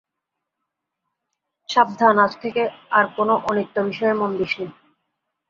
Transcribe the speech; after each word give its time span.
সাবধান, 1.69 2.15
আজ 2.17 2.33
থেকে 2.41 2.63
আর 2.91 3.05
কোন 3.15 3.29
অনিত্য 3.49 3.75
বিষয়ে 3.81 4.13
মন 4.13 4.31
দিসনে। 4.37 4.67